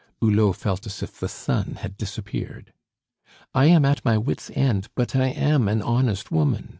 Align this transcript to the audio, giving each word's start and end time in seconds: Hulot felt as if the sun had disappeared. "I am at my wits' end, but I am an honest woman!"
Hulot 0.19 0.55
felt 0.55 0.87
as 0.87 1.03
if 1.03 1.19
the 1.19 1.27
sun 1.27 1.75
had 1.81 1.95
disappeared. 1.95 2.73
"I 3.53 3.65
am 3.67 3.85
at 3.85 4.03
my 4.03 4.17
wits' 4.17 4.49
end, 4.55 4.87
but 4.95 5.15
I 5.15 5.27
am 5.27 5.67
an 5.67 5.83
honest 5.83 6.31
woman!" 6.31 6.69